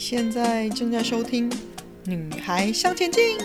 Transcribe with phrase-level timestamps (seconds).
[0.00, 1.50] 现在正在收听
[2.06, 3.36] 《女孩向前进》，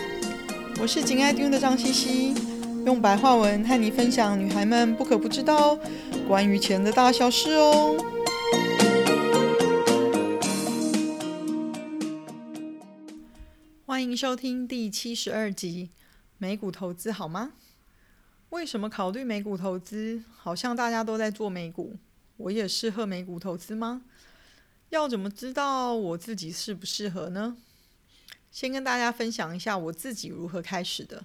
[0.80, 2.34] 我是紧爱听的张茜茜，
[2.86, 5.78] 用白话文和你分享女孩们不可不知道
[6.26, 7.94] 关于钱的大小事哦。
[13.84, 15.90] 欢迎收听第七十二集，
[16.38, 17.52] 美股投资好吗？
[18.48, 20.22] 为什么考虑美股投资？
[20.34, 21.96] 好像大家都在做美股，
[22.38, 24.00] 我也适合美股投资吗？
[24.90, 27.56] 要怎么知道我自己适不适合呢？
[28.52, 31.24] 先跟大家分享一下我自己如何开始的。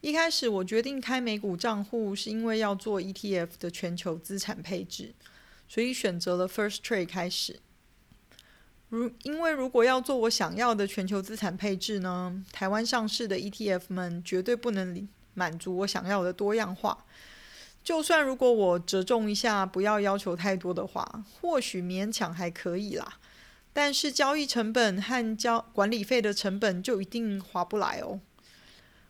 [0.00, 5.14] 一开始我决定开美股账户，是因为要做 ETF 的全球资产配置，
[5.68, 7.60] 所以选择了 First Trade 开始。
[8.88, 17.04] 如因为如果要做我想要的全球资产配置呢，台湾上市的 ETF 们绝对不能满足我想要的多样化。
[17.82, 23.18] 就算如果我折中一下，不要要求太多的话，或许勉强还可以啦。
[23.72, 28.20] 但是交易成本和交管理费的成本就一定划不来哦。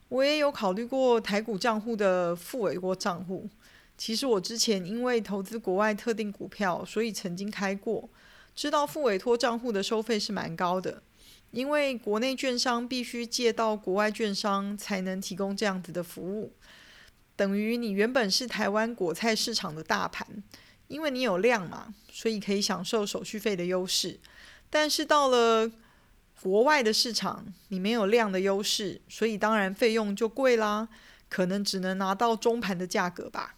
[0.09, 3.49] 我也有考虑过台股账户的复委托账户。
[3.99, 8.09] 其实我之前因为投资国外特定股票，所以曾经开过，
[8.55, 11.03] 知道复委托账户的收费是蛮高的，
[11.51, 16.53] 因为国内券商必须借到国外券商才能提供这样子的服务。
[17.35, 20.27] 等于你原本是台湾果菜市场的大盘，
[20.89, 24.21] 因为你有量嘛，所以可以享受手续费的优势。
[24.69, 25.71] 但是到了
[26.41, 30.89] 国外的市场，你没有量的优势，所以当然费用就贵啦，
[31.29, 33.55] 可能只能拿到中盘的价格吧。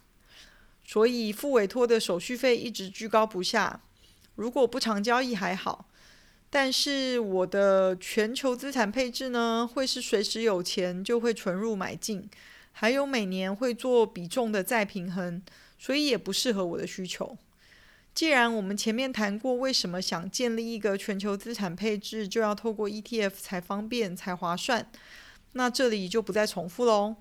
[0.83, 3.81] 所以付委托的手续费一直居高不下。
[4.35, 5.89] 如果不常交易还好，
[6.49, 12.29] 但是我的全球资产配置呢，会是随时有钱就会存入买进。
[12.77, 15.41] 还有每年会做比重的再平衡，
[15.79, 17.37] 所以也不适合我的需求。
[18.13, 24.91] 既然我们前面谈过，为什么想建立一个全球资产配置，就要透过 ETF 才方便才划算，
[25.53, 27.15] 那这里就不再重复喽。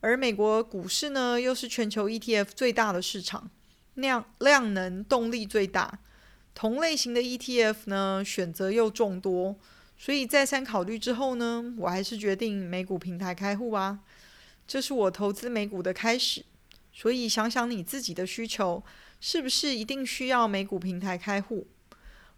[0.00, 3.50] 而美国股市呢，又是全球 ETF 最大的市场，
[3.96, 5.98] 量量能动力最大，
[6.54, 9.56] 同类型的 ETF 呢，选择又众多，
[9.98, 14.00] 所以再三考虑之后呢，我还是决定美股平台开户啊。
[14.70, 16.44] 这是我投资美股的开始，
[16.92, 18.80] 所以想想你自己的需求，
[19.20, 21.66] 是不是一定需要美股平台开户？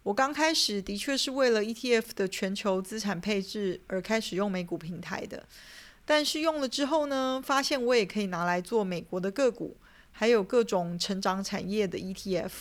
[0.02, 5.46] 我刚开始的确是为了 ETF 的全球资产配置而开始用美股平台的，
[6.06, 9.76] 但是用了之后呢，发现我也可以拿来做美国的个股，
[10.10, 12.52] 还有各种成长产业的 ETF。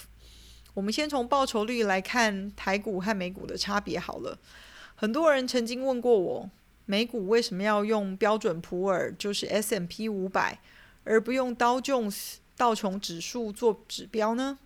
[0.73, 4.37] 我们先从报酬率来看台股和美股的差别好了。
[4.95, 6.49] 很多人曾经问过我。
[6.91, 10.59] 美股为什么要用标准普尔，就是 S&P 五百，
[11.05, 14.59] 而不用道琼斯道琼指数做指标呢？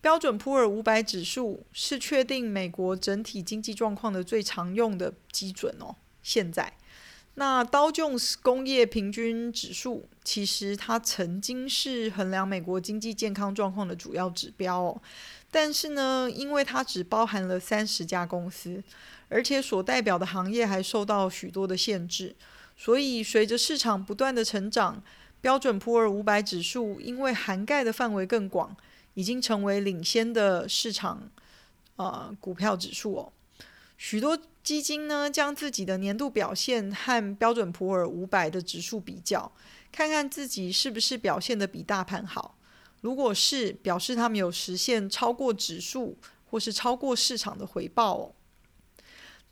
[0.00, 5.96] 标准普尔五百指数是确定美国整体经济状况的最常用的基准哦。
[6.22, 6.74] 现在，
[7.38, 15.00] 那道琼斯工业平均指数其实它曾经是衡量美国经济健康状况的主要指标哦，
[15.50, 18.82] 但是呢，因为它只包含了三十家公司。
[19.30, 22.34] 而且所代表的行业还受到许多的限制，
[22.78, 25.02] 所以随着市场不断的成长，
[25.42, 28.74] 标准普尔五百指数因为涵盖的范围更广，
[29.12, 31.30] 已经成为领先的市场
[31.96, 33.32] 呃股票指数哦。
[33.98, 39.50] 许多基金呢，将自己的年度表现和标准普尔五百的指数比较，
[39.90, 42.56] 看看自己是不是表现得比大盘好。
[43.00, 46.16] 如果是，表示他们有实现超过指数
[46.48, 48.32] 或是超过市场的回报哦。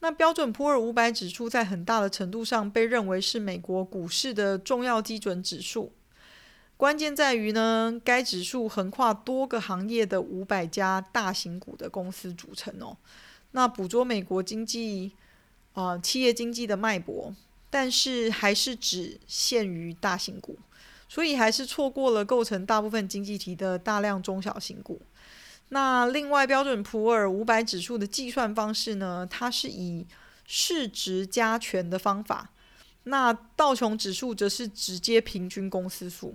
[0.01, 5.93] 那标准普尔五百指数在很大的程度上被认为是美国股市的重要基准指数。
[6.77, 12.97] 关键在于呢，该指数横跨多个行业的五百家大型股的公司组成哦。
[13.57, 15.13] 那捕捉美国经济
[15.73, 17.35] 啊、呃、企业经济的脉搏，
[17.71, 20.59] 但是还是只限于大型股，
[21.09, 25.01] 所以还是错过了构成大部分经济体的大量中小型股。
[25.71, 30.07] 那另外，标准普尔五百指数的计算方式呢，它是以
[30.47, 32.51] 市值加权的方法。
[33.05, 36.35] 那道琼指数则是直接平均公司数，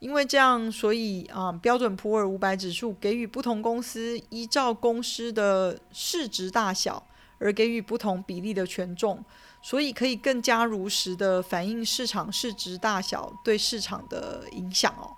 [0.00, 7.02] 因为这样，所以啊、标准普尔五百指数给予不同公司依照公司的市值大小
[7.38, 9.22] 而给予不同比例的权重，
[9.60, 15.12] 所以可以更加如实的反映市场市值大小对市场的影响哦。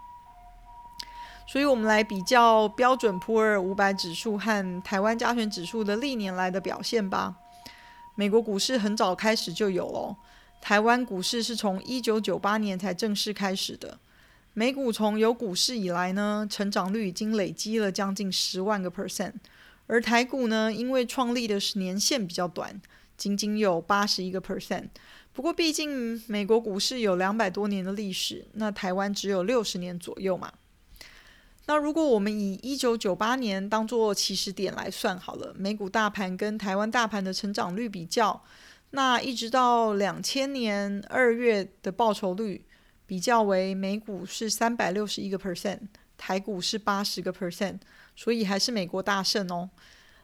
[1.46, 7.37] 所以，我们来比较标准普尔五百指数和台湾加权指数的历年来的表现吧。
[8.14, 10.17] 美国股市很早开始就有了，
[10.61, 13.99] 台湾股市是从一九九八年才正式开始的。
[14.54, 19.32] 美股从有股市以来呢，成长率已经累积了将近十万个 percent，
[19.87, 22.81] 而台股呢，因为创立的是年限比较短，
[23.16, 24.88] 仅仅有八十一个 percent。
[25.32, 30.52] 不过毕竟美国股市有两百多年的历史，那台湾只有六十年左右嘛。
[31.64, 38.43] 那如果我们以一九九八年当做起始点来算好了，美股大盘跟台湾大盘的成长率比较，
[38.90, 42.66] 那一直到两千年二月的报酬率
[43.12, 45.81] 比较为美股是三百六十一个 percent，
[46.17, 47.79] 台股是八十个 percent，
[48.17, 49.69] 所以还是美国大胜哦。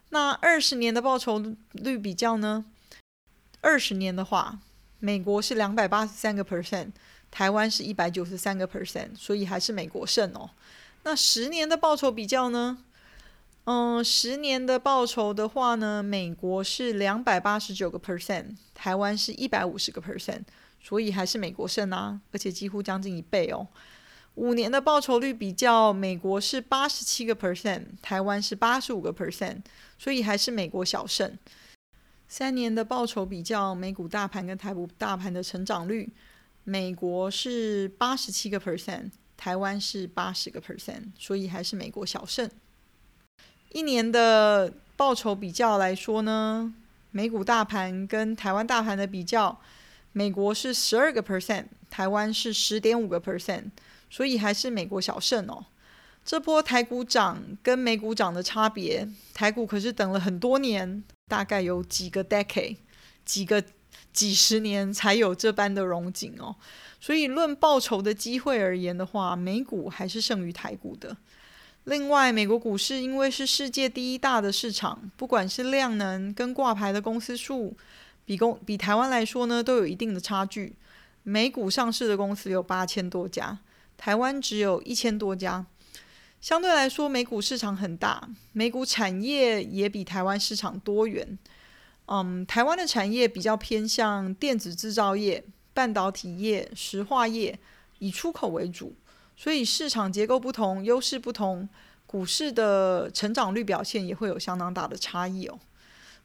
[0.08, 2.64] 那二十年的报酬率比较呢？
[3.61, 4.61] 二十年的话，
[5.00, 6.93] 美国是两百八十三个 percent，
[7.31, 10.49] 台湾是一百九十三个 percent，所以还是美国胜哦。
[11.02, 12.79] 那十年的报酬比较呢？
[13.64, 20.44] 嗯，十年的报酬的话呢，美国是两百八十九个 percent，台湾是一百五十个 percent，
[20.88, 23.69] 所以还是美国胜啊，而且几乎将近一倍哦。
[24.37, 29.58] 五年的报酬率比较，美国是八十七个 percent，台湾是八十五个 percent，
[29.99, 31.37] 所以还是美国小胜。
[32.26, 36.11] 三年的报酬比较，美股大盘跟台股大盘的成长率，
[36.64, 39.11] 美国是八十七个 percent。
[39.37, 42.50] 台湾是八十个 percent，所以还是美国小胜。
[43.73, 46.73] 一年的报酬比较来说呢，
[47.11, 49.61] 美股大盘跟台湾大盘的比较，
[50.12, 53.70] 美国是十二个 percent，台湾是十点五个 percent，
[54.10, 55.66] 所以还是美国小胜哦。
[56.25, 62.76] 这波台股涨跟美股涨的差别，台股可是等了很多年，大概有几个 decade，
[63.25, 63.64] 几个
[64.12, 66.56] 几十年才有这般的荣景哦。
[67.00, 71.16] 所以，论报酬的机会而言的话，美股还是胜于台股的。
[71.84, 77.75] 另外，美国股市因为是世界第一大的市场，不管是量能跟挂牌的公司数，
[78.28, 80.76] 比公比台湾来说呢，都有一定的差距。
[81.22, 83.58] 美股上市的公司有八千多家，
[83.96, 85.64] 台湾只有一千多家。
[86.38, 91.38] 相对来说，美股市场很大，美股产业也比台湾市场多元。
[92.04, 95.42] 嗯，台湾的产业比较偏向电子制造业。
[95.75, 97.56] 半导体业、石化业
[98.00, 98.96] 以出口为主，
[99.36, 101.69] 所以市场结构不同，优势不同，
[102.04, 105.56] 股市的成长率表现也会有相当大的差异哦。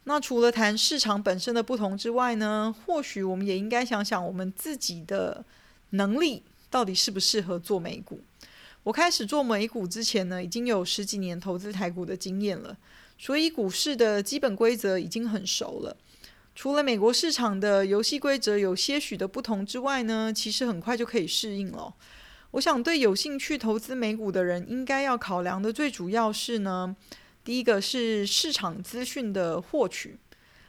[0.05, 5.45] 那除了谈市场本身的不同之外呢，或许我们也应该想想我们自己的
[5.91, 8.21] 能力到底适不适合做美股。
[8.83, 12.77] 我开始做美股之前呢，已经有十几年投资台股的经验了，
[13.17, 15.95] 所以股市的基本规则已经很熟了。
[16.53, 21.93] 除了美国市场的游戏规则有些许的不同之外呢，其实很快就可以适应了。
[22.51, 26.95] 我想对有兴趣投资美股的人，应该要考量的最主要是呢，
[27.43, 30.17] 第一个是市场资讯的获取，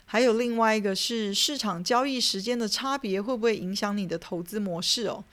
[0.04, 5.24] 还有另外一个是市场交易时间的差别会不会影响你的投资模式哦。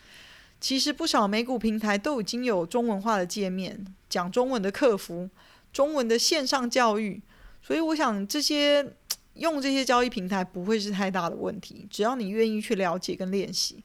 [0.59, 5.29] 其实不少美股平台都已经有中文化的界面，讲中文的客服，
[5.73, 7.21] 中文的线上教育，
[7.61, 8.93] 所以我想这些。
[9.35, 13.81] 用这些交易平台不会是太大的问题，只要你愿意去了解跟练习。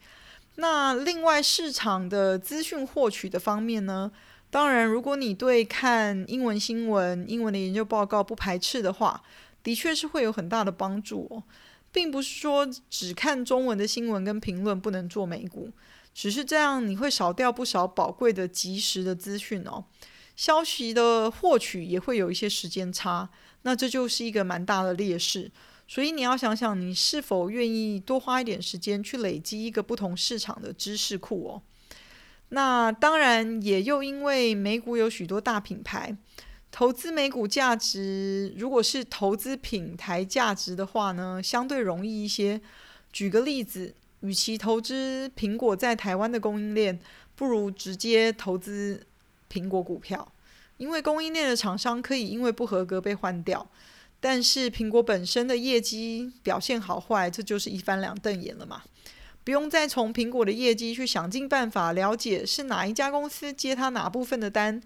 [0.56, 4.10] 那另外市场的资讯获取的方面呢？
[4.50, 9.22] 当然，如果你对看英文新闻、英文的研究报告不排斥的话，
[9.62, 11.42] 的确是会有很大的帮助哦。
[11.92, 15.70] 并不是说只看中文的新闻跟评论不能做美股，
[16.14, 19.84] 只是这样你会少掉不少宝贵的及时的资讯哦。
[20.36, 23.28] 消息的获取也会有一些时间差。
[23.62, 25.50] 那这就是一个蛮大的劣势，
[25.88, 31.62] 所以你要想想，你是否愿意多花一点时间去累积一个不同市场的知识库哦。
[32.50, 36.16] 那当然，也又因为美股有许多大品牌，
[36.70, 42.60] 投资美股价值，如果是投资品牌价值的话呢，相对容易一些。
[43.12, 47.00] 举个例子，与其投资苹果在台湾的供应链，
[47.34, 49.06] 不如直接投资
[49.50, 50.30] 苹果股票。
[50.76, 53.66] 因为供应链的厂商可以因为不合格被换掉，
[54.20, 58.82] 但是苹果本身的业绩表现好坏，这就是一翻两瞪眼了嘛。
[59.46, 64.82] 不用再从苹果的业绩去想尽办法了解是哪一家公司接他哪部分的单，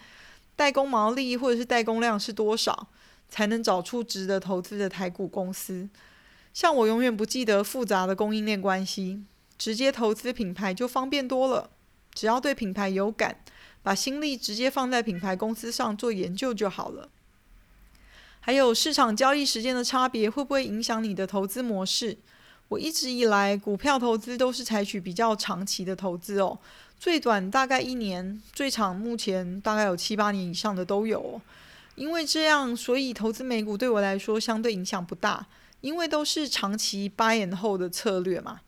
[0.54, 2.88] 代工毛利或者是代工量是多少，
[3.30, 5.88] 才能找出值得投资的台股公司。
[6.52, 9.22] 像我永远不记得复杂的供应链关系，
[9.56, 11.70] 直接投资品牌就方便多了，
[12.12, 13.38] 只要对品牌有感。
[13.82, 17.08] 把心力直接放在品牌公司上做研究就好了。
[18.40, 22.18] 还有市场交易时间的差别会不会影响你的投资模式？
[22.70, 26.56] 我一直以来股票投资都是采取比较长期的投资哦，
[27.00, 31.42] 最短大概一年，最长目前大概有七八年以上的都有哦。
[31.96, 35.44] 因为这样，所以投资美股对我来说相对影响不大，
[35.80, 38.60] 因为都是长期 buy and hold 的策略嘛。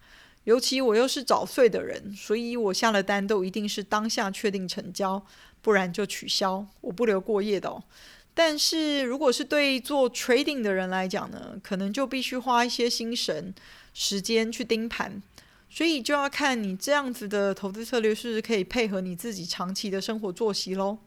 [0.42, 5.24] 尤其我又是早睡的人，所以我下了单都一定是当下确定成交，
[5.60, 7.80] 不然就取消，我不留过夜的哦。
[8.34, 13.54] 但是如果是对做 trading 的人来讲呢，可能就必须花一些心神、
[13.92, 15.22] 时间去盯盘，
[15.68, 20.98] 所以就要看你这样子的投资策略是不是可以配合你自己长期的生活作息喽。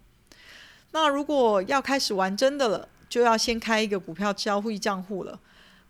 [0.92, 5.40] 那如果要开始玩真的了，就要先开一个股票交易账户了。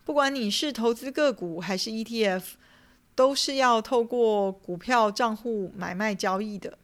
[0.04, 2.42] 不管你是投资个股还是 ETF，
[3.14, 6.78] 都是要透过股票账户买卖交易的。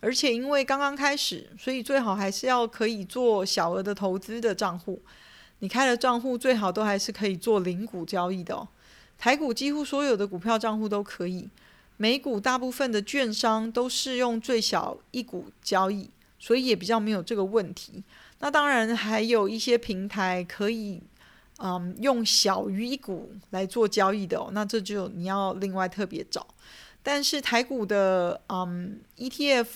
[0.00, 5.02] 而且因为刚刚开始，所以最好还是要可以做小额的投资的账户。
[5.58, 8.66] 你开的账户最好都还是可以做零股交易的哦。
[9.20, 11.50] 台股几乎所有的股票账户都可以，
[11.98, 16.08] 美股大部分的券商都是用最小一股交易，
[16.38, 18.02] 所以也比较没有这个问题。
[18.38, 21.02] 那当然还有一些平台可以，
[21.58, 24.48] 嗯，用小于一股来做交易的哦。
[24.52, 26.46] 那这就你要另外特别找。
[27.02, 29.66] 但是台股的嗯 ETF，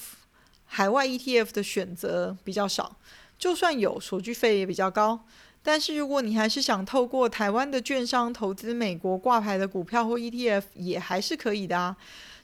[0.64, 2.96] 海外 ETF 的选择比较少，
[3.38, 5.26] 就算有，手续费也比较高。
[5.66, 11.96] 但是如果你还是想透过台湾的券商投资美国挂牌的股票或 ETF，也还是可以的啊。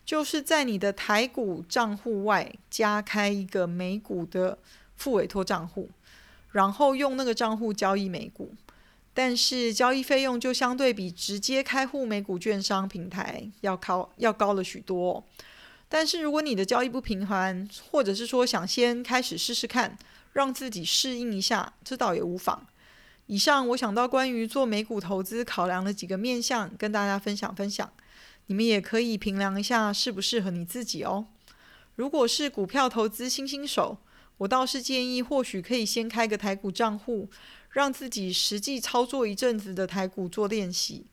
[0.07, 4.57] 就是在你的台股账户外加开一个美股的
[4.97, 5.91] 副委托账户，
[6.53, 8.55] 然后用那个账户交易美股。
[9.13, 15.23] 但是交易费用就相对比直接开户美股券商平台要高，要高了许多。
[15.91, 19.99] 但是如果你的交易不频繁，或者是说想先开始试试看，
[20.33, 22.67] 让自己适应一下，这倒也无妨。
[23.31, 27.89] 以上我想到关于做美股投资考量的几个面向，跟大家分享分享。
[28.47, 31.27] 你们也可以评量一下适不适合你自己哦。
[31.95, 33.99] 如果是股票投资新新手，
[34.39, 37.31] 我倒是建议或许可以先开个台股账户。
[37.71, 41.07] 让自己实际操作一阵子的台股做练习，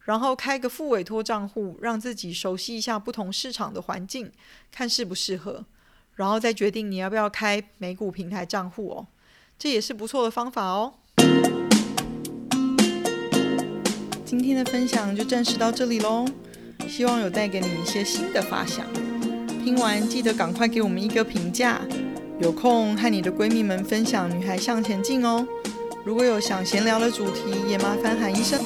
[0.00, 4.30] 然后开个复委托账户，让自己熟悉一下不同市场的环境，
[4.70, 5.64] 看适不适合，
[6.16, 9.06] 然后再决定你要不要开美股平台账户哦，
[9.58, 10.98] 这也是不错的方法哦。
[14.24, 16.24] 今天的分享就暂时到这里喽，
[16.88, 18.86] 希望有带给你一些新的发想。
[19.64, 21.80] 听完记得赶快给我们一个评价，
[22.40, 25.46] 有空和你的闺蜜们分享《女孩向前进》哦。
[26.04, 28.58] 如果有想闲聊的主题，也麻烦喊一声。